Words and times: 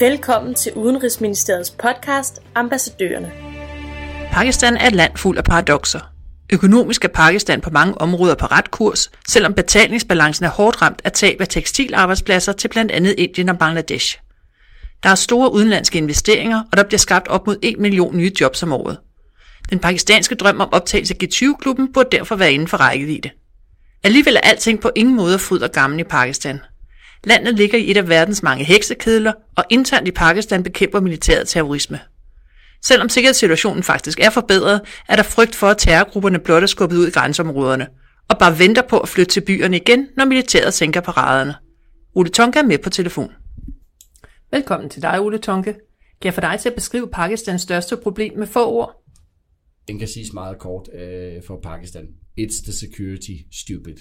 Velkommen 0.00 0.54
til 0.54 0.72
Udenrigsministeriets 0.72 1.70
podcast 1.70 2.40
Ambassadørerne. 2.54 3.32
Pakistan 4.32 4.76
er 4.76 4.86
et 4.86 4.92
land 4.92 5.16
fuld 5.16 5.38
af 5.38 5.44
paradoxer. 5.44 6.00
Økonomisk 6.52 7.04
er 7.04 7.08
Pakistan 7.08 7.60
på 7.60 7.70
mange 7.70 8.00
områder 8.00 8.34
på 8.34 8.46
ret 8.46 8.70
kurs, 8.70 9.10
selvom 9.28 9.54
betalingsbalancen 9.54 10.44
er 10.44 10.50
hårdt 10.50 10.82
ramt 10.82 11.00
af 11.04 11.12
tab 11.12 11.40
af 11.40 11.48
tekstilarbejdspladser 11.48 12.52
til 12.52 12.68
blandt 12.68 12.92
andet 12.92 13.14
Indien 13.18 13.48
og 13.48 13.58
Bangladesh. 13.58 14.18
Der 15.02 15.10
er 15.10 15.14
store 15.14 15.52
udenlandske 15.52 15.98
investeringer, 15.98 16.62
og 16.72 16.76
der 16.76 16.82
bliver 16.82 16.98
skabt 16.98 17.28
op 17.28 17.46
mod 17.46 17.56
1 17.62 17.78
million 17.78 18.16
nye 18.16 18.32
jobs 18.40 18.62
om 18.62 18.72
året. 18.72 18.98
Den 19.70 19.78
pakistanske 19.78 20.34
drøm 20.34 20.60
om 20.60 20.72
optagelse 20.72 21.14
af 21.20 21.26
G20-klubben 21.26 21.92
burde 21.92 22.16
derfor 22.16 22.36
være 22.36 22.52
inden 22.52 22.68
for 22.68 22.76
rækkevidde. 22.76 23.30
Alligevel 24.04 24.36
er 24.36 24.40
alting 24.40 24.80
på 24.80 24.90
ingen 24.96 25.16
måde 25.16 25.38
fryd 25.38 25.60
og 25.60 25.72
gammel 25.72 26.00
i 26.00 26.04
Pakistan. 26.04 26.60
Landet 27.24 27.54
ligger 27.54 27.78
i 27.78 27.90
et 27.90 27.96
af 27.96 28.08
verdens 28.08 28.42
mange 28.42 28.64
heksekedler, 28.64 29.32
og 29.56 29.64
internt 29.70 30.08
i 30.08 30.10
Pakistan 30.10 30.62
bekæmper 30.62 31.00
militæret 31.00 31.48
terrorisme. 31.48 32.00
Selvom 32.82 33.08
sikkerhedssituationen 33.08 33.82
faktisk 33.82 34.20
er 34.20 34.30
forbedret, 34.30 34.80
er 35.08 35.16
der 35.16 35.22
frygt 35.22 35.54
for, 35.54 35.66
at 35.66 35.78
terrorgrupperne 35.78 36.38
blot 36.38 36.62
er 36.62 36.66
skubbet 36.66 36.96
ud 36.96 37.06
i 37.08 37.10
grænseområderne, 37.10 37.88
og 38.28 38.38
bare 38.38 38.58
venter 38.58 38.82
på 38.82 38.98
at 38.98 39.08
flytte 39.08 39.32
til 39.32 39.40
byerne 39.40 39.76
igen, 39.76 40.08
når 40.16 40.24
militæret 40.24 40.74
sænker 40.74 41.00
paraderne. 41.00 41.54
Ole 42.14 42.30
Tonke 42.30 42.58
er 42.58 42.62
med 42.62 42.78
på 42.78 42.90
telefon. 42.90 43.32
Velkommen 44.52 44.90
til 44.90 45.02
dig, 45.02 45.20
Ole 45.20 45.38
Tonke. 45.38 45.72
Kan 45.72 46.24
jeg 46.24 46.34
få 46.34 46.40
dig 46.40 46.58
til 46.60 46.68
at 46.68 46.74
beskrive 46.74 47.08
Pakistans 47.12 47.62
største 47.62 47.96
problem 47.96 48.38
med 48.38 48.46
få 48.46 48.66
ord? 48.66 49.04
Den 49.88 49.98
kan 49.98 50.08
siges 50.08 50.32
meget 50.32 50.58
kort 50.58 50.88
øh, 50.94 51.42
for 51.46 51.60
Pakistan. 51.62 52.08
It's 52.40 52.64
the 52.64 52.72
security 52.72 53.32
stupid. 53.52 53.96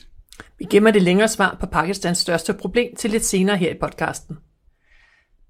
Vi 0.59 0.66
gemmer 0.71 0.91
det 0.91 1.02
længere 1.02 1.27
svar 1.27 1.57
på 1.59 1.66
Pakistans 1.66 2.17
største 2.17 2.53
problem 2.53 2.95
til 2.95 3.09
lidt 3.09 3.25
senere 3.25 3.58
her 3.58 3.72
i 3.72 3.77
podcasten. 3.81 4.38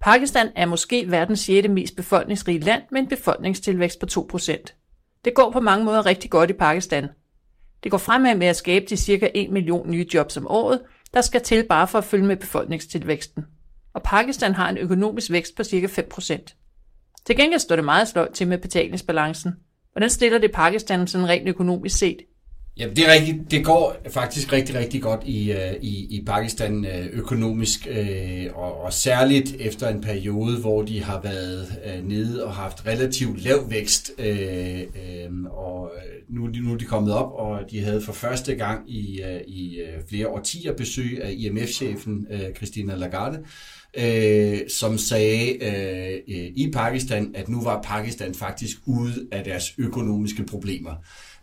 Pakistan 0.02 0.50
er 0.56 0.66
måske 0.66 1.12
verdens 1.12 1.40
6. 1.40 1.68
mest 1.70 1.96
befolkningsrige 1.96 2.60
land 2.60 2.82
med 2.92 3.02
en 3.02 3.08
befolkningstilvækst 3.08 4.00
på 4.00 4.06
2%. 4.38 5.22
Det 5.26 5.34
går 5.34 5.52
på 5.52 5.60
mange 5.60 5.86
måder 5.86 6.06
rigtig 6.06 6.32
godt 6.32 6.50
i 6.50 6.54
Pakistan. 6.54 7.08
Det 7.84 7.92
går 7.92 7.98
fremad 7.98 8.36
med 8.36 8.48
at 8.48 8.56
skabe 8.56 8.86
de 8.90 8.98
cirka 8.98 9.30
1 9.36 9.52
million 9.52 9.92
nye 9.92 10.06
jobs 10.14 10.38
om 10.38 10.48
året, 10.48 10.82
der 11.14 11.22
skal 11.22 11.42
til 11.42 11.66
bare 11.70 11.88
for 11.88 11.98
at 11.98 12.04
følge 12.04 12.26
med 12.26 12.36
befolkningstilvæksten. 12.36 13.46
Og 13.94 14.04
Pakistan 14.04 14.54
har 14.54 14.70
en 14.70 14.78
økonomisk 14.78 15.32
vækst 15.32 15.56
på 15.56 15.64
cirka 15.64 15.88
5%. 15.88 17.24
Til 17.26 17.38
gengæld 17.38 17.60
står 17.60 17.76
det 17.76 17.86
meget 17.86 18.08
sløjt 18.08 18.34
til 18.34 18.48
med 18.48 18.58
betalingsbalancen. 18.58 19.54
Hvordan 19.92 20.10
stiller 20.10 20.40
det 20.40 20.52
Pakistan 20.52 21.08
sådan 21.08 21.30
rent 21.30 21.50
økonomisk 21.50 21.98
set? 21.98 22.18
Ja, 22.80 22.88
det 22.90 23.00
er 23.00 23.14
rigtigt. 23.14 23.52
Det 23.52 23.66
går 23.66 23.96
faktisk 24.10 24.54
rigtig, 24.54 24.76
rigtig 24.76 25.02
godt 25.02 25.22
i, 25.26 25.52
øh, 25.52 25.74
i, 25.82 26.18
i 26.18 26.24
Pakistan 26.26 26.86
øh, 26.86 27.06
økonomisk, 27.12 27.88
øh, 27.92 28.46
og, 28.54 28.82
og 28.82 28.94
særligt 28.94 29.56
efter 29.60 29.88
en 29.88 30.02
periode, 30.02 30.60
hvor 30.60 30.82
de 30.82 31.04
har 31.04 31.22
været 31.22 31.68
øh, 31.86 32.08
nede 32.08 32.46
og 32.46 32.54
haft 32.54 32.88
relativt 32.88 33.44
lav 33.44 33.70
vækst, 33.70 34.12
og 35.52 35.92
nu, 36.30 36.48
nu 36.48 36.74
er 36.74 36.78
de 36.78 36.86
kommet 36.86 37.14
op, 37.14 37.32
og 37.32 37.60
de 37.72 37.84
havde 37.84 38.02
for 38.02 38.14
første 38.14 38.56
gang 38.56 38.92
i, 38.92 39.22
i 39.48 39.80
flere 40.10 40.28
årtier 40.28 40.74
besøg 40.74 41.20
af 41.24 41.34
IMF-chefen 41.38 42.28
Christina 42.56 42.96
Lagarde, 42.96 43.40
som 44.68 44.98
sagde 44.98 45.58
i 46.56 46.72
Pakistan, 46.74 47.32
at 47.36 47.50
nu 47.50 47.64
var 47.64 47.82
Pakistan 47.82 48.36
faktisk 48.36 48.78
ude 48.86 49.28
af 49.32 49.44
deres 49.44 49.74
økonomiske 49.78 50.46
problemer. 50.46 50.92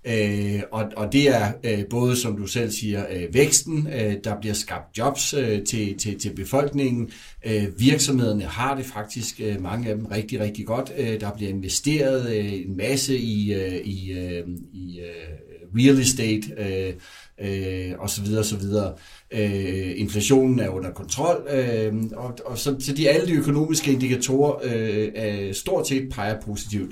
Øh, 0.07 0.63
og, 0.73 0.85
og 0.97 1.13
det 1.13 1.29
er 1.29 1.53
øh, 1.65 1.85
både, 1.91 2.17
som 2.17 2.37
du 2.37 2.47
selv 2.47 2.71
siger, 2.71 3.07
øh, 3.11 3.35
væksten, 3.35 3.89
øh, 3.93 4.15
der 4.25 4.41
bliver 4.41 4.55
skabt 4.55 4.99
jobs 4.99 5.35
øh, 5.35 5.65
til, 5.65 5.99
til, 5.99 6.19
til 6.19 6.31
befolkningen. 6.37 7.11
Øh, 7.47 7.81
virksomhederne 7.81 8.45
har 8.45 8.75
det 8.77 8.87
faktisk, 8.87 9.41
øh, 9.41 9.63
mange 9.63 9.89
af 9.89 9.97
dem, 9.97 10.07
rigtig, 10.07 10.41
rigtig 10.41 10.67
godt. 10.67 10.93
Øh, 10.99 11.21
der 11.21 11.31
bliver 11.37 11.51
investeret 11.51 12.37
øh, 12.37 12.53
en 12.53 12.77
masse 12.77 13.19
i, 13.19 13.53
øh, 13.53 13.77
i, 13.85 14.13
øh, 14.13 14.45
i 14.73 15.01
øh, 15.01 15.33
real 15.77 15.99
estate 15.99 16.43
øh, 16.59 16.95
øh, 17.41 17.93
og 17.99 18.11
så 18.11 18.23
videre, 18.23 18.45
så 18.45 18.57
videre. 18.57 18.95
Øh, 19.31 19.93
inflationen 20.01 20.61
er 20.61 20.69
under 20.69 20.91
kontrol, 20.91 21.47
øh, 21.51 21.95
og, 22.17 22.39
og 22.45 22.59
så, 22.59 22.77
så 22.81 22.93
de 22.93 23.09
alle 23.09 23.27
de 23.27 23.33
økonomiske 23.33 23.93
indikatorer 23.93 24.61
øh, 24.63 25.09
er, 25.15 25.53
stort 25.53 25.89
set 25.89 26.09
peger 26.13 26.41
positivt 26.41 26.91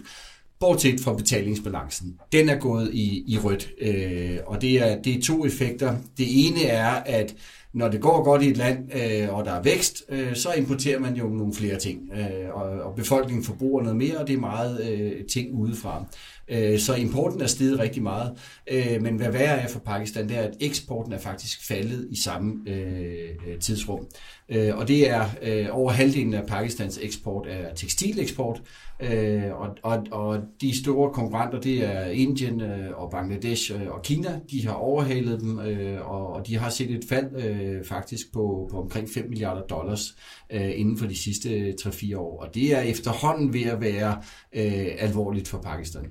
bortset 0.60 1.00
fra 1.00 1.14
betalingsbalancen. 1.14 2.18
Den 2.32 2.48
er 2.48 2.58
gået 2.58 2.90
i, 2.94 3.24
i 3.26 3.38
rødt, 3.38 3.70
øh, 3.80 4.38
og 4.46 4.62
det 4.62 4.82
er, 4.82 5.02
det 5.02 5.14
er 5.14 5.22
to 5.22 5.46
effekter. 5.46 5.96
Det 6.18 6.46
ene 6.46 6.64
er, 6.64 6.90
at 6.90 7.34
når 7.74 7.88
det 7.88 8.00
går 8.00 8.24
godt 8.24 8.42
i 8.42 8.50
et 8.50 8.56
land, 8.56 8.78
øh, 8.94 9.34
og 9.34 9.44
der 9.44 9.52
er 9.52 9.62
vækst, 9.62 10.04
øh, 10.08 10.36
så 10.36 10.52
importerer 10.52 10.98
man 10.98 11.14
jo 11.14 11.28
nogle 11.28 11.54
flere 11.54 11.78
ting, 11.78 12.10
øh, 12.16 12.54
og, 12.54 12.62
og 12.62 12.94
befolkningen 12.94 13.44
forbruger 13.44 13.82
noget 13.82 13.96
mere, 13.96 14.16
og 14.16 14.28
det 14.28 14.34
er 14.34 14.40
meget 14.40 14.90
øh, 14.90 15.24
ting 15.32 15.54
udefra. 15.54 16.04
Øh, 16.48 16.78
så 16.78 16.94
importen 16.94 17.40
er 17.40 17.46
steget 17.46 17.78
rigtig 17.78 18.02
meget, 18.02 18.32
øh, 18.70 19.02
men 19.02 19.16
hvad 19.16 19.32
værre 19.32 19.60
er 19.60 19.68
for 19.68 19.78
Pakistan, 19.78 20.28
det 20.28 20.36
er, 20.36 20.42
at 20.42 20.56
eksporten 20.60 21.12
er 21.12 21.18
faktisk 21.18 21.66
faldet 21.66 22.08
i 22.10 22.16
samme 22.16 22.54
øh, 22.66 23.28
øh 23.48 23.58
tidsrum. 23.60 24.06
Øh, 24.48 24.76
og 24.76 24.88
det 24.88 25.10
er 25.10 25.24
øh, 25.42 25.66
over 25.70 25.90
halvdelen 25.90 26.34
af 26.34 26.46
Pakistans 26.46 26.98
eksport 27.02 27.46
er 27.48 27.74
tekstileksport, 27.74 28.62
øh, 29.00 29.52
og, 29.52 29.68
og, 29.82 30.06
og 30.10 30.40
de 30.60 30.82
store 30.82 31.12
konkurrenter, 31.12 31.60
det 31.60 31.84
er 31.84 32.04
Indien 32.04 32.60
øh, 32.60 33.02
og 33.02 33.10
Bangladesh 33.10 33.72
øh, 33.74 33.90
og 33.90 34.02
Kina, 34.02 34.40
de 34.50 34.66
har 34.66 34.74
overhalet 34.74 35.40
dem, 35.40 35.58
øh, 35.60 36.10
og, 36.10 36.32
og 36.32 36.46
de 36.46 36.58
har 36.58 36.70
set 36.70 36.90
et 36.90 37.04
fald 37.08 37.44
øh, 37.44 37.63
Øh, 37.64 37.84
faktisk 37.84 38.32
på, 38.32 38.68
på 38.70 38.80
omkring 38.80 39.08
5 39.14 39.28
milliarder 39.28 39.62
dollars 39.62 40.16
øh, 40.50 40.70
inden 40.80 40.98
for 40.98 41.06
de 41.06 41.16
sidste 41.16 41.74
3-4 41.80 42.16
år, 42.16 42.42
og 42.42 42.54
det 42.54 42.74
er 42.74 42.80
efterhånden 42.80 43.52
ved 43.52 43.62
at 43.62 43.80
være 43.80 44.22
øh, 44.52 44.86
alvorligt 44.98 45.48
for 45.48 45.58
Pakistan. 45.58 46.04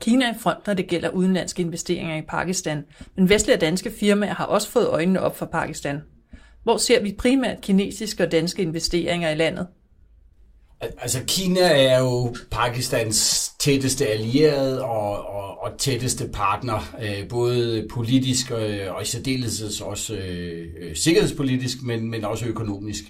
Kina 0.00 0.24
er 0.24 0.38
front, 0.38 0.66
når 0.66 0.74
det 0.74 0.86
gælder 0.86 1.10
udenlandske 1.10 1.62
investeringer 1.62 2.16
i 2.16 2.22
Pakistan, 2.28 2.84
men 3.16 3.28
vestlige 3.28 3.56
og 3.56 3.60
danske 3.60 3.90
firmaer 3.90 4.34
har 4.34 4.44
også 4.44 4.70
fået 4.70 4.88
øjnene 4.88 5.20
op 5.20 5.36
for 5.36 5.46
Pakistan. 5.46 6.00
Hvor 6.62 6.76
ser 6.76 7.02
vi 7.02 7.14
primært 7.18 7.60
kinesiske 7.60 8.22
og 8.22 8.32
danske 8.32 8.62
investeringer 8.62 9.30
i 9.30 9.34
landet? 9.34 9.66
Altså 10.80 11.20
Kina 11.26 11.60
er 11.60 11.98
jo 12.00 12.34
Pakistans 12.50 13.50
tætteste 13.58 14.06
allierede 14.06 14.84
og, 14.84 15.26
og, 15.26 15.62
og 15.62 15.78
tætteste 15.78 16.28
partner, 16.32 16.96
øh, 17.02 17.28
både 17.28 17.86
politisk 17.90 18.50
og, 18.50 18.62
og 18.88 19.02
i 19.02 19.04
særdeleshed 19.04 19.82
også 19.82 20.14
øh, 20.14 20.66
øh, 20.80 20.96
sikkerhedspolitisk, 20.96 21.82
men, 21.82 22.10
men 22.10 22.24
også 22.24 22.46
økonomisk. 22.46 23.04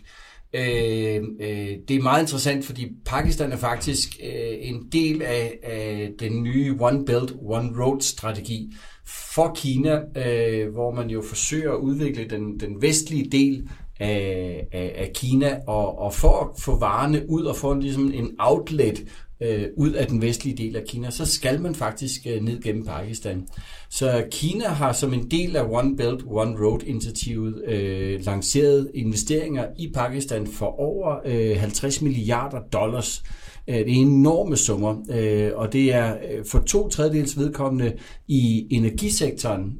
Øh, 0.54 1.22
øh, 1.40 1.68
det 1.88 1.96
er 1.96 2.02
meget 2.02 2.22
interessant, 2.22 2.64
fordi 2.64 2.86
Pakistan 3.04 3.52
er 3.52 3.56
faktisk 3.56 4.16
øh, 4.22 4.54
en 4.60 4.88
del 4.92 5.22
af, 5.22 5.58
af 5.62 6.10
den 6.20 6.42
nye 6.42 6.76
One 6.80 7.04
Belt, 7.04 7.32
One 7.42 7.84
Road 7.84 8.00
strategi 8.00 8.72
for 9.06 9.54
Kina, 9.54 10.00
øh, 10.16 10.72
hvor 10.72 10.94
man 10.94 11.10
jo 11.10 11.22
forsøger 11.22 11.72
at 11.72 11.78
udvikle 11.78 12.28
den, 12.30 12.60
den 12.60 12.82
vestlige 12.82 13.30
del 13.30 13.68
af, 14.00 14.66
af, 14.72 14.94
af 14.96 15.10
Kina, 15.14 15.58
og, 15.66 15.98
og 15.98 16.14
for 16.14 16.40
at 16.40 16.60
få 16.60 16.78
varerne 16.78 17.30
ud 17.30 17.42
og 17.42 17.56
få 17.56 17.72
en, 17.72 17.80
ligesom 17.80 18.12
en 18.14 18.30
outlet 18.38 19.04
øh, 19.40 19.66
ud 19.76 19.92
af 19.92 20.06
den 20.06 20.22
vestlige 20.22 20.56
del 20.56 20.76
af 20.76 20.84
Kina, 20.88 21.10
så 21.10 21.26
skal 21.26 21.60
man 21.60 21.74
faktisk 21.74 22.20
øh, 22.26 22.42
ned 22.42 22.62
gennem 22.62 22.86
Pakistan. 22.86 23.48
Så 23.90 24.24
Kina 24.30 24.68
har 24.68 24.92
som 24.92 25.12
en 25.12 25.30
del 25.30 25.56
af 25.56 25.64
One 25.70 25.96
Belt, 25.96 26.24
One 26.26 26.66
Road-initiativet 26.66 27.64
øh, 27.64 28.24
lanceret 28.24 28.90
investeringer 28.94 29.66
i 29.78 29.90
Pakistan 29.94 30.46
for 30.46 30.80
over 30.80 31.16
øh, 31.24 31.56
50 31.56 32.02
milliarder 32.02 32.60
dollars. 32.72 33.22
Øh, 33.68 33.74
det 33.74 33.88
er 33.88 34.00
enorme 34.00 34.56
summer, 34.56 34.96
øh, 35.10 35.50
og 35.54 35.72
det 35.72 35.94
er 35.94 36.14
øh, 36.14 36.44
for 36.44 36.58
to 36.58 36.88
tredjedels 36.88 37.38
vedkommende 37.38 37.92
i 38.28 38.66
energisektoren, 38.70 39.78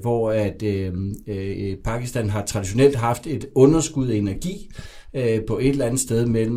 hvor 0.00 0.30
at 0.30 0.62
Pakistan 1.84 2.30
har 2.30 2.44
traditionelt 2.44 2.96
haft 2.96 3.26
et 3.26 3.46
underskud 3.54 4.08
af 4.08 4.16
energi, 4.16 4.70
på 5.46 5.58
et 5.58 5.68
eller 5.68 5.86
andet 5.86 6.00
sted 6.00 6.26
mellem, 6.26 6.56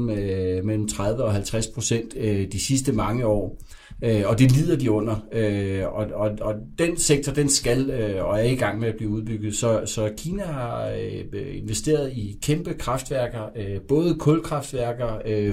mellem 0.66 0.88
30 0.88 1.24
og 1.24 1.33
50 1.33 1.68
procent 1.68 2.13
de 2.51 2.60
sidste 2.60 2.92
mange 2.92 3.25
år. 3.25 3.62
Og 4.25 4.39
det 4.39 4.51
lider 4.51 4.75
de 4.75 4.92
under. 4.92 5.16
Og, 5.86 6.06
og, 6.13 6.31
og 6.42 6.54
den 6.80 6.98
sektor, 6.98 7.31
den 7.31 7.50
skal 7.50 7.92
og 8.22 8.39
er 8.39 8.44
i 8.44 8.56
gang 8.56 8.80
med 8.80 8.88
at 8.88 8.95
blive 8.98 9.10
udbygget. 9.10 9.56
Så, 9.56 9.81
så 9.86 10.12
Kina 10.18 10.44
har 10.44 10.89
investeret 11.54 12.12
i 12.13 12.38
kæmpe 12.42 12.74
kraftværker, 12.74 13.50
både 13.88 14.16
kulkraftværker, 14.16 15.12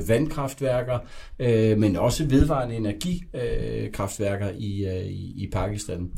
vandkraftværker, 0.08 0.98
øh, 1.38 1.78
men 1.78 1.96
også 1.96 2.24
vedvarende 2.24 2.76
energikraftværker 2.76 4.48
øh, 4.48 4.56
i, 4.56 4.86
øh, 4.86 5.06
i, 5.06 5.44
i 5.44 5.50
Pakistan. 5.52 6.10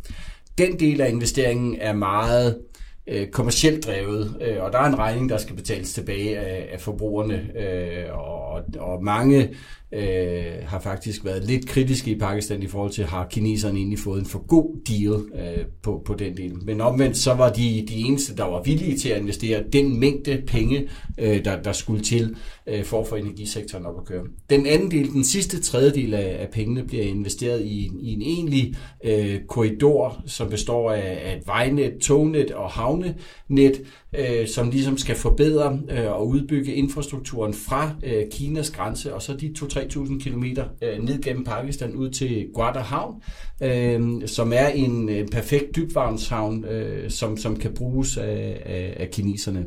Den 0.58 0.80
del 0.80 1.00
af 1.00 1.08
investeringen 1.08 1.76
er 1.80 1.92
meget 1.92 2.58
øh, 3.06 3.28
kommercielt 3.28 3.86
drevet, 3.86 4.36
øh, 4.40 4.62
og 4.62 4.72
der 4.72 4.78
er 4.78 4.86
en 4.86 4.98
regning, 4.98 5.28
der 5.28 5.38
skal 5.38 5.56
betales 5.56 5.92
tilbage 5.92 6.38
af, 6.38 6.68
af 6.72 6.80
forbrugerne, 6.80 7.50
øh, 7.56 8.18
og, 8.18 8.62
og 8.78 9.04
mange 9.04 9.54
øh, 9.92 10.66
har 10.66 10.80
faktisk 10.80 11.24
været 11.24 11.44
lidt 11.44 11.66
kritiske 11.66 12.10
i 12.10 12.18
Pakistan 12.18 12.62
i 12.62 12.66
forhold 12.66 12.90
til, 12.90 13.04
har 13.04 13.26
kineserne 13.30 13.78
egentlig 13.78 13.98
fået 13.98 14.20
en 14.20 14.26
for 14.26 14.46
god 14.46 14.76
deal 14.88 15.44
øh, 15.44 15.64
på, 15.82 16.02
på 16.04 16.14
den 16.14 16.36
del. 16.36 16.52
Men 16.64 16.80
omvendt 16.80 17.16
så 17.16 17.34
var 17.34 17.52
de 17.52 17.86
de 17.88 17.94
eneste, 17.94 18.36
der 18.36 18.44
var 18.44 18.62
villige 18.62 18.98
til 18.98 19.08
at 19.08 19.20
investere 19.20 19.62
den 19.72 20.00
mængde 20.00 20.42
penge, 20.46 20.88
øh, 21.18 21.44
der, 21.44 21.62
der 21.62 21.72
skulle 21.72 22.02
til 22.02 22.36
øh, 22.66 22.84
for 22.84 23.00
at 23.00 23.06
få 23.06 23.14
energisektoren 23.14 23.86
op 23.86 23.98
at 23.98 24.04
køre. 24.06 24.24
Den 24.50 24.66
anden 24.66 24.90
del, 24.90 25.12
den 25.12 25.24
sidste 25.24 25.60
tredjedel 25.60 26.14
af, 26.14 26.36
af 26.40 26.48
pengene, 26.48 26.84
bliver 26.84 27.04
investeret 27.04 27.62
i, 27.64 27.90
i 28.00 28.12
en 28.12 28.22
egentlig 28.22 28.74
øh, 29.04 29.40
korridor, 29.48 30.22
som 30.26 30.48
består 30.48 30.92
af, 30.92 31.18
af 31.24 31.36
et 31.36 31.46
vejnet, 31.46 31.98
tognet 31.98 32.50
og 32.50 32.70
havnenet, 32.70 33.80
øh, 34.18 34.48
som 34.48 34.70
ligesom 34.70 34.98
skal 34.98 35.16
forbedre 35.16 35.80
øh, 35.90 36.12
og 36.12 36.28
udbygge 36.28 36.74
infrastrukturen 36.74 37.54
fra 37.54 37.94
øh, 38.02 38.22
Kinas 38.32 38.70
grænse, 38.70 39.14
og 39.14 39.22
så 39.22 39.36
de 39.36 39.52
3.000 39.80 40.18
km 40.18 40.44
øh, 40.82 41.04
ned 41.04 41.22
gennem 41.22 41.44
Pakistan 41.44 41.94
ud 41.94 42.10
til 42.10 42.48
Guadalhavn, 42.54 43.22
øh, 43.62 44.28
som 44.28 44.52
er 44.52 44.66
en 44.66 45.08
øh, 45.08 45.28
perfekt 45.28 45.76
dybvarmshavn, 45.76 46.64
øh, 46.64 47.10
som, 47.10 47.36
som 47.36 47.56
kan 47.56 47.74
bruges 47.74 48.16
af, 48.16 48.62
af, 48.66 48.96
af 48.96 49.10
kineserne 49.10 49.66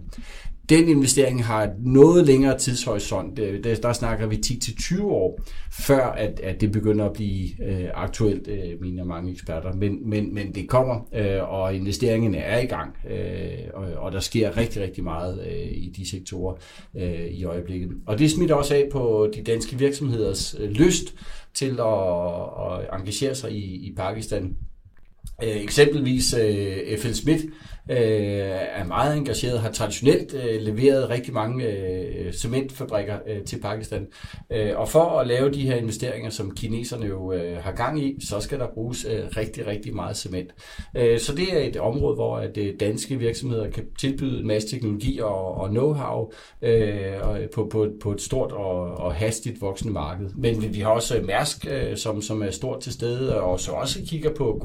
den 0.70 0.90
investering 0.90 1.46
har 1.46 1.74
noget 1.80 2.26
længere 2.26 2.58
tidshorisont. 2.58 3.38
Der, 3.38 3.76
der 3.76 3.94
snakker 3.94 4.28
vi 4.28 4.36
10-20 4.36 5.04
år, 5.04 5.40
før 5.72 6.06
at, 6.06 6.40
at 6.40 6.62
det 6.62 6.72
begynder 6.72 7.06
at 7.06 7.14
blive 7.14 7.64
øh, 7.64 7.90
aktuelt, 7.94 8.48
øh, 8.48 8.82
mener 8.82 9.04
mange 9.04 9.32
eksperter. 9.32 9.74
Men, 9.74 10.10
men, 10.10 10.34
men 10.34 10.56
det 10.56 10.70
kommer, 10.70 11.08
øh, 11.14 11.54
og 11.54 11.76
investeringerne 11.76 12.38
er 12.38 12.60
i 12.60 12.66
gang, 12.66 12.98
øh, 13.10 13.58
og, 13.74 13.94
og 13.94 14.12
der 14.12 14.20
sker 14.20 14.58
rigtig, 14.58 14.82
rigtig 14.82 15.04
meget 15.04 15.48
øh, 15.48 15.72
i 15.72 15.94
de 15.98 16.10
sektorer 16.10 16.56
øh, 16.98 17.26
i 17.26 17.44
øjeblikket. 17.44 17.90
Og 18.06 18.20
det 18.20 18.32
smitter 18.32 18.56
også 18.56 18.76
af 18.76 18.88
på 18.92 19.30
de 19.36 19.44
danske 19.44 19.78
virksomheders 19.78 20.56
øh, 20.60 20.70
lyst 20.70 21.16
til 21.54 21.80
at, 21.80 22.04
at 22.66 23.00
engagere 23.00 23.36
sig 23.36 23.52
i, 23.52 23.88
i 23.88 23.94
Pakistan. 23.96 24.56
Øh, 25.44 25.64
eksempelvis 25.64 26.34
øh, 26.34 26.98
FL 26.98 27.12
Schmidt 27.12 27.42
øh, 27.92 27.98
er 28.76 28.84
meget 28.84 29.18
engageret, 29.18 29.60
har 29.60 29.72
traditionelt 29.72 30.34
øh, 30.34 30.62
leveret 30.62 31.10
rigtig 31.10 31.34
mange 31.34 31.66
øh, 31.68 32.34
cementfabrikker 32.34 33.18
øh, 33.28 33.44
til 33.44 33.62
Pakistan. 33.62 34.08
Øh, 34.52 34.72
og 34.76 34.90
for 34.90 35.20
at 35.20 35.28
lave 35.28 35.52
de 35.52 35.62
her 35.62 35.76
investeringer, 35.76 36.30
som 36.30 36.56
kineserne 36.56 37.06
jo 37.06 37.32
øh, 37.34 37.58
har 37.58 37.72
gang 37.72 38.04
i, 38.04 38.26
så 38.26 38.40
skal 38.40 38.60
der 38.60 38.68
bruges 38.74 39.06
øh, 39.10 39.24
rigtig, 39.38 39.68
rigtig 39.68 39.96
meget 39.96 40.18
cement. 40.18 40.54
Øh, 40.98 41.20
så 41.20 41.36
det 41.36 41.54
er 41.54 41.60
et 41.60 41.78
område, 41.78 42.16
hvor 42.16 42.38
at 42.38 42.58
øh, 42.58 42.74
danske 42.80 43.20
virksomheder 43.20 43.70
kan 43.70 43.84
tilbyde 44.00 44.40
en 44.40 44.48
masse 44.48 44.70
teknologi 44.70 45.20
og, 45.20 45.56
og 45.56 45.70
know-how 45.70 46.34
øh, 46.68 47.50
på, 47.54 47.68
på, 47.72 47.88
på 48.02 48.12
et 48.12 48.22
stort 48.22 48.52
og, 48.52 48.82
og 48.82 49.14
hastigt 49.14 49.62
voksende 49.62 49.94
marked. 49.94 50.30
Men 50.36 50.74
vi 50.74 50.80
har 50.80 50.90
også 50.90 51.22
Mærsk, 51.24 51.68
øh, 51.70 51.98
som, 51.98 52.22
som 52.22 52.42
er 52.42 52.52
stort 52.52 52.80
til 52.80 52.94
stede, 52.94 53.42
og 53.42 53.60
så 53.60 53.72
også 53.72 54.00
kigger 54.08 54.30
på 54.36 54.58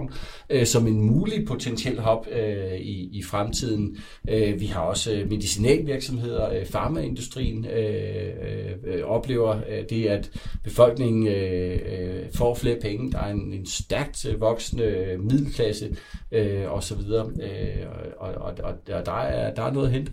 København 0.00 0.12
øh, 0.50 0.66
som 0.66 0.86
en 0.86 1.00
mulig 1.00 1.46
potentiel 1.46 2.00
hop 2.00 2.26
øh, 2.32 2.74
i, 2.74 3.18
i 3.18 3.22
fremtiden. 3.22 3.96
Øh, 4.28 4.60
vi 4.60 4.66
har 4.66 4.80
også 4.80 5.12
øh, 5.12 5.30
medicinalvirksomheder, 5.30 6.50
øh, 6.52 6.66
farmaindustrien 6.66 7.66
øh, 7.66 8.26
øh, 8.42 8.76
øh 8.84 9.04
oplever 9.04 9.56
øh, 9.68 9.84
det, 9.90 10.06
at 10.06 10.30
befolkningen 10.64 11.26
øh, 11.26 11.78
øh, 11.92 12.32
får 12.34 12.54
flere 12.54 12.76
penge. 12.80 13.12
Der 13.12 13.18
er 13.18 13.30
en, 13.30 13.52
en 13.52 13.66
stærkt 13.66 14.26
øh, 14.26 14.40
voksende 14.40 15.16
middelklasse 15.18 15.96
øh, 16.32 16.72
osv. 16.72 17.00
Øh, 17.42 17.86
og, 18.18 18.34
og, 18.34 18.54
og 18.62 18.74
der, 18.86 18.96
er, 18.96 19.54
der 19.54 19.62
er 19.62 19.72
noget 19.72 19.86
at 19.86 19.92
hente. 19.92 20.12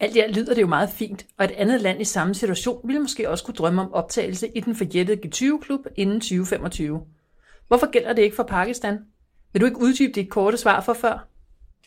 Alt 0.00 0.14
det 0.14 0.36
lyder 0.36 0.54
det 0.54 0.62
jo 0.62 0.66
meget 0.66 0.90
fint, 0.90 1.26
og 1.38 1.44
et 1.44 1.50
andet 1.50 1.80
land 1.80 2.00
i 2.00 2.04
samme 2.04 2.34
situation 2.34 2.80
ville 2.84 3.00
måske 3.00 3.30
også 3.30 3.44
kunne 3.44 3.54
drømme 3.54 3.82
om 3.82 3.92
optagelse 3.92 4.48
i 4.54 4.60
den 4.60 4.76
forjættede 4.76 5.20
G20-klub 5.26 5.80
inden 5.96 6.20
2025. 6.20 7.00
Hvorfor 7.68 7.90
gælder 7.90 8.12
det 8.12 8.22
ikke 8.22 8.36
for 8.36 8.42
Pakistan? 8.42 8.98
Vil 9.52 9.60
du 9.60 9.66
ikke 9.66 9.80
uddybe 9.80 10.12
dit 10.12 10.30
korte 10.30 10.56
svar 10.56 10.80
for 10.80 10.92
før? 10.92 11.28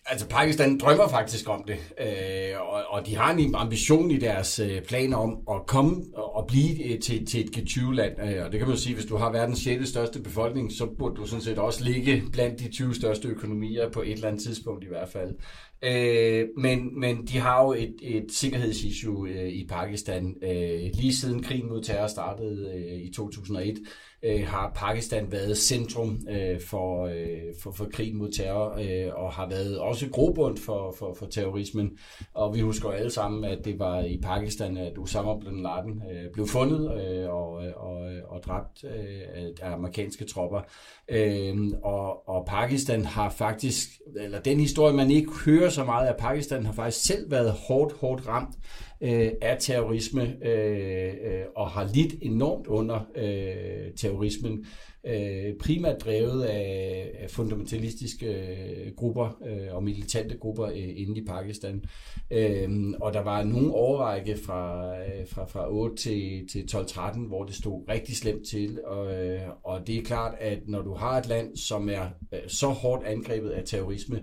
Altså 0.10 0.28
Pakistan 0.28 0.78
drømmer 0.78 1.08
faktisk 1.08 1.50
om 1.50 1.64
det, 1.68 1.78
øh, 2.00 2.62
og, 2.62 2.84
og 2.90 3.06
de 3.06 3.16
har 3.16 3.34
en 3.34 3.56
ambition 3.56 4.12
i 4.12 4.18
deres 4.18 4.60
øh, 4.60 4.82
planer 4.82 5.18
om 5.18 5.38
at 5.52 5.68
komme 5.68 6.04
og 6.16 6.48
blive 6.48 6.94
øh, 6.94 7.00
til, 7.00 7.26
til 7.26 7.46
et 7.46 7.58
G20-land. 7.58 8.22
Øh, 8.22 8.46
og 8.46 8.52
det 8.52 8.60
kan 8.60 8.68
man 8.68 8.78
sige, 8.78 8.96
hvis 8.96 9.06
du 9.06 9.16
har 9.16 9.32
verdens 9.32 9.60
6. 9.60 9.90
største 9.90 10.22
befolkning, 10.22 10.72
så 10.72 10.86
burde 10.98 11.16
du 11.16 11.26
sådan 11.26 11.44
set 11.44 11.58
også 11.58 11.84
ligge 11.84 12.24
blandt 12.32 12.60
de 12.60 12.72
20 12.72 12.96
største 12.96 13.28
økonomier 13.28 13.90
på 13.90 14.02
et 14.02 14.12
eller 14.12 14.28
andet 14.28 14.44
tidspunkt 14.44 14.84
i 14.84 14.88
hvert 14.88 15.10
fald. 15.10 15.36
Øh, 15.84 16.48
men, 16.58 17.00
men 17.00 17.26
de 17.28 17.40
har 17.40 17.64
jo 17.64 17.74
et, 17.74 17.96
et 18.02 18.26
sikkerhedsissue 18.32 19.30
øh, 19.30 19.50
i 19.50 19.68
Pakistan. 19.70 20.36
Øh, 20.44 20.90
lige 20.94 21.16
siden 21.16 21.44
krigen 21.44 21.70
mod 21.70 21.84
terror 21.84 22.08
startede 22.08 22.72
øh, 22.76 23.00
i 23.00 23.12
2001, 23.16 23.78
øh, 24.24 24.48
har 24.48 24.72
Pakistan 24.76 25.32
været 25.32 25.58
centrum 25.58 26.20
øh, 26.30 26.62
for, 26.62 27.06
øh, 27.06 27.54
for, 27.62 27.72
for 27.72 27.88
krigen 27.94 28.18
mod 28.18 28.32
terror, 28.32 28.78
øh, 28.80 29.14
og 29.16 29.34
har 29.34 29.50
været 29.50 29.80
også 29.80 30.10
grobund 30.10 30.58
for, 30.58 30.96
for, 31.00 31.14
for 31.20 31.26
terrorismen. 31.26 31.92
Og 32.34 32.56
vi 32.56 32.60
husker 32.60 32.90
alle 32.90 33.10
sammen, 33.10 33.44
at 33.44 33.66
det 33.66 33.80
var 33.80 34.02
i 34.04 34.20
Pakistan, 34.24 34.78
at 34.78 34.98
Osama 34.98 35.36
bin 35.36 35.64
Laden 35.64 36.04
øh, 36.12 36.32
blev 36.34 36.48
fundet 36.48 37.02
øh, 37.02 37.30
og, 37.30 37.52
og, 37.76 38.10
og 38.28 38.44
dræbt 38.44 38.84
øh, 38.84 39.48
af 39.62 39.74
amerikanske 39.74 40.26
tropper. 40.26 40.62
Øh, 41.10 41.58
og, 41.84 42.30
og 42.30 42.46
Pakistan 42.46 43.06
har 43.06 43.30
faktisk, 43.30 43.90
eller 44.20 44.40
den 44.40 44.60
historie, 44.60 44.94
man 44.94 45.12
ikke 45.12 45.32
hører 45.46 45.70
så 45.70 45.84
meget 45.84 46.08
af, 46.08 46.18
Pakistan 46.18 46.66
har 46.66 46.74
faktisk 46.74 47.06
selv 47.06 47.32
været 47.32 47.52
hårdt, 47.52 47.94
hårdt 47.94 48.28
ramt 48.28 48.56
øh, 49.02 49.32
af 49.42 49.58
terrorisme 49.60 50.46
øh, 50.46 51.08
øh, 51.08 51.46
og 51.56 51.70
har 51.70 51.90
lidt 51.94 52.14
enormt 52.22 52.68
under 52.68 53.00
øh, 53.16 53.94
terrorismen. 53.96 54.66
Øh, 55.08 55.54
primært 55.60 56.02
drevet 56.02 56.44
af, 56.44 57.12
af 57.20 57.30
fundamentalistiske 57.30 58.26
øh, 58.28 58.96
grupper 58.96 59.42
øh, 59.48 59.76
og 59.76 59.84
militante 59.84 60.38
grupper 60.38 60.66
øh, 60.66 60.94
inde 60.96 61.18
i 61.22 61.26
Pakistan. 61.26 61.84
Øh, 62.32 62.94
og 63.02 63.14
der 63.14 63.22
var 63.22 63.44
nogle 63.44 63.74
overrække 63.74 64.38
fra, 64.46 64.92
øh, 65.00 65.28
fra, 65.28 65.46
fra 65.46 65.72
8 65.72 65.96
til, 65.96 66.48
til 66.52 66.78
12-13, 66.78 67.28
hvor 67.28 67.44
det 67.44 67.56
stod 67.56 67.90
rigtig 67.90 68.18
slemt 68.18 68.48
til. 68.48 68.80
Og, 68.86 69.14
øh, 69.14 69.42
og 69.64 69.88
det 69.88 69.98
er 69.98 70.04
klart, 70.04 70.36
at 70.40 70.60
når 70.68 70.82
du 70.82 70.94
har 70.94 71.18
et 71.18 71.28
land, 71.28 71.58
som 71.58 71.90
er 71.90 72.06
øh, 72.34 72.40
så 72.48 72.68
hårdt 72.68 73.06
angrebet 73.06 73.50
af 73.50 73.64
terrorisme, 73.66 74.20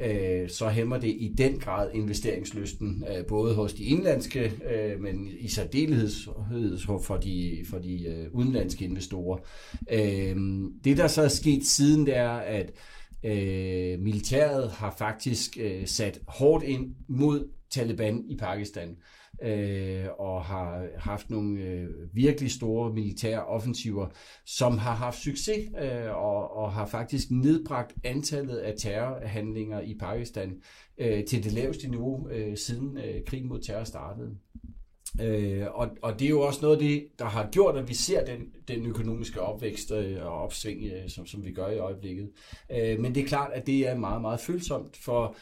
øh, 0.00 0.48
så 0.48 0.68
hæmmer 0.68 0.98
det 0.98 1.08
i 1.08 1.34
den 1.38 1.58
grad 1.58 1.90
investeringslysten, 1.94 3.04
øh, 3.08 3.26
både 3.26 3.54
hos 3.54 3.74
de 3.74 3.84
indlandske, 3.84 4.52
øh, 4.70 5.00
men 5.00 5.28
i 5.38 5.48
særdeleshed 5.48 6.78
for 7.02 7.16
de, 7.16 7.64
for 7.70 7.78
de 7.78 8.06
øh, 8.06 8.26
udenlandske 8.32 8.84
investorer. 8.84 9.38
Øh, 9.92 10.36
det, 10.84 10.96
der 10.96 11.06
så 11.06 11.22
er 11.22 11.28
sket 11.28 11.66
siden, 11.66 12.06
det 12.06 12.16
er, 12.16 12.30
at 12.30 12.72
øh, 13.24 14.00
militæret 14.00 14.70
har 14.70 14.94
faktisk 14.98 15.58
øh, 15.60 15.86
sat 15.86 16.20
hårdt 16.28 16.64
ind 16.64 16.94
mod 17.08 17.48
Taliban 17.70 18.24
i 18.28 18.36
Pakistan 18.36 18.88
øh, 18.88 18.96
øh, 19.42 20.06
og 20.18 20.44
har 20.44 20.86
haft 20.98 21.30
nogle 21.30 21.60
øh, 21.60 21.88
virkelig 22.12 22.50
store 22.50 22.92
militære 22.92 23.44
offensiver, 23.44 24.06
som 24.46 24.78
har 24.78 24.94
haft 24.94 25.18
succes 25.18 25.70
øh, 25.82 26.16
og, 26.16 26.56
og 26.56 26.72
har 26.72 26.86
faktisk 26.86 27.30
nedbragt 27.30 27.94
antallet 28.04 28.56
af 28.56 28.74
terrorhandlinger 28.78 29.80
i 29.80 29.96
Pakistan 30.00 30.62
øh, 30.98 31.24
til 31.24 31.44
det 31.44 31.52
laveste 31.52 31.88
niveau 31.88 32.28
øh, 32.28 32.56
siden 32.56 32.98
øh, 32.98 33.24
krigen 33.26 33.48
mod 33.48 33.60
terror 33.60 33.84
startede. 33.84 34.36
Øh, 35.20 35.66
og, 35.74 35.88
og 36.02 36.18
det 36.18 36.24
er 36.24 36.30
jo 36.30 36.40
også 36.40 36.60
noget 36.62 36.76
af 36.76 36.82
det, 36.82 37.06
der 37.18 37.24
har 37.24 37.48
gjort, 37.52 37.76
at 37.76 37.88
vi 37.88 37.94
ser 37.94 38.24
den, 38.24 38.40
den 38.68 38.86
økonomiske 38.86 39.40
opvækst 39.40 39.90
øh, 39.90 40.26
og 40.26 40.32
opsving, 40.32 40.84
øh, 40.84 41.10
som, 41.10 41.26
som 41.26 41.44
vi 41.44 41.52
gør 41.52 41.68
i 41.68 41.78
øjeblikket. 41.78 42.30
Øh, 42.72 43.00
men 43.00 43.14
det 43.14 43.22
er 43.22 43.26
klart, 43.26 43.52
at 43.52 43.66
det 43.66 43.88
er 43.88 43.96
meget, 43.96 44.20
meget 44.20 44.40
følsomt, 44.40 44.96
for 44.96 45.36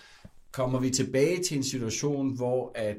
kommer 0.52 0.80
vi 0.80 0.90
tilbage 0.90 1.42
til 1.42 1.56
en 1.56 1.62
situation, 1.62 2.36
hvor 2.36 2.72
at 2.74 2.96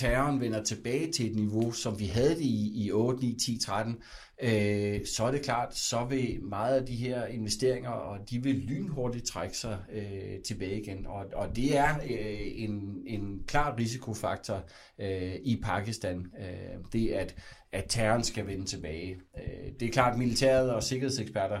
terroren 0.00 0.40
vender 0.40 0.62
tilbage 0.62 1.12
til 1.12 1.30
et 1.30 1.36
niveau, 1.36 1.72
som 1.72 1.98
vi 1.98 2.06
havde 2.06 2.30
det 2.30 2.40
i, 2.40 2.86
i 2.86 2.92
8, 2.92 3.20
9, 3.20 3.36
10, 3.38 3.58
13, 3.58 3.96
øh, 4.42 5.06
så 5.06 5.24
er 5.24 5.30
det 5.30 5.42
klart, 5.42 5.76
så 5.76 6.04
vil 6.04 6.42
meget 6.42 6.80
af 6.80 6.86
de 6.86 6.96
her 6.96 7.26
investeringer, 7.26 7.90
og 7.90 8.30
de 8.30 8.42
vil 8.42 8.54
lynhurtigt 8.54 9.26
trække 9.26 9.56
sig 9.56 9.78
øh, 9.92 10.42
tilbage 10.46 10.82
igen. 10.82 11.06
Og, 11.06 11.26
og 11.32 11.56
det 11.56 11.76
er 11.76 11.94
øh, 11.96 12.52
en, 12.54 13.02
en 13.06 13.42
klar 13.46 13.76
risikofaktor 13.78 14.64
øh, 15.00 15.34
i 15.42 15.60
Pakistan, 15.62 16.26
øh, 16.40 16.84
det 16.92 17.08
at, 17.08 17.34
at 17.72 17.84
terroren 17.88 18.24
skal 18.24 18.46
vende 18.46 18.64
tilbage. 18.64 19.16
Øh, 19.36 19.72
det 19.80 19.88
er 19.88 19.92
klart, 19.92 20.18
militæret 20.18 20.74
og 20.74 20.82
sikkerhedseksperter 20.82 21.58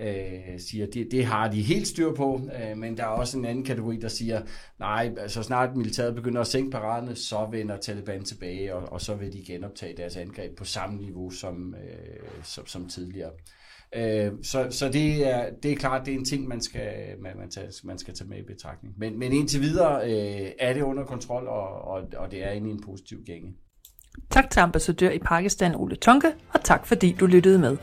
øh, 0.00 0.60
siger, 0.60 0.86
det, 0.86 1.08
det 1.10 1.24
har 1.24 1.50
de 1.50 1.62
helt 1.62 1.88
styr 1.88 2.14
på, 2.14 2.40
øh, 2.62 2.76
men 2.76 2.96
der 2.96 3.02
er 3.02 3.08
også 3.08 3.38
en 3.38 3.44
anden 3.44 3.64
kategori, 3.64 3.96
der 3.96 4.08
siger, 4.08 4.42
nej, 4.78 5.12
altså 5.18 5.42
snart 5.42 5.76
militæret 5.76 6.14
begynder 6.14 6.40
at 6.40 6.46
sænke 6.46 6.70
paraderne, 6.70 7.16
så 7.16 7.48
vender 7.50 7.76
Taliban 7.76 8.24
tilbage, 8.24 8.74
og, 8.74 8.92
og 8.92 9.00
så 9.00 9.14
vil 9.14 9.32
de 9.32 9.44
genoptage 9.46 9.96
deres 9.96 10.16
angreb 10.16 10.56
på 10.56 10.64
samme 10.64 11.00
niveau 11.00 11.30
som, 11.30 11.74
øh, 11.74 12.42
som, 12.42 12.66
som 12.66 12.88
tidligere. 12.88 13.30
Øh, 13.96 14.32
så 14.42 14.66
så 14.70 14.88
det, 14.88 15.28
er, 15.30 15.50
det 15.62 15.72
er 15.72 15.76
klart, 15.76 16.06
det 16.06 16.14
er 16.14 16.18
en 16.18 16.24
ting, 16.24 16.48
man 16.48 16.60
skal, 16.60 16.92
man, 17.20 17.32
man, 17.38 17.50
tage, 17.50 17.72
man 17.84 17.98
skal 17.98 18.14
tage 18.14 18.28
med 18.28 18.38
i 18.38 18.42
betragtning. 18.42 18.94
Men, 18.98 19.18
men 19.18 19.32
indtil 19.32 19.60
videre 19.60 20.04
øh, 20.04 20.50
er 20.58 20.72
det 20.72 20.82
under 20.82 21.04
kontrol, 21.04 21.48
og, 21.48 21.68
og, 21.68 22.02
og 22.16 22.30
det 22.30 22.44
er 22.44 22.50
inde 22.50 22.68
i 22.68 22.72
en 22.72 22.82
positiv 22.82 23.18
gænge. 23.26 23.54
Tak 24.30 24.50
til 24.50 24.60
ambassadør 24.60 25.10
i 25.10 25.18
Pakistan, 25.18 25.74
Ole 25.74 25.96
Tonke, 25.96 26.28
og 26.54 26.64
tak 26.64 26.86
fordi 26.86 27.16
du 27.20 27.26
lyttede 27.26 27.58
med. 27.58 27.76